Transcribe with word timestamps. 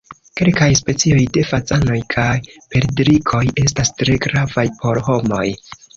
Kelkaj 0.39 0.67
specioj 0.77 1.19
de 1.35 1.43
fazanoj 1.49 1.99
kaj 2.15 2.31
perdrikoj 2.71 3.43
estas 3.65 3.93
tre 4.01 4.17
gravaj 4.25 4.65
por 4.81 5.01
homoj. 5.13 5.45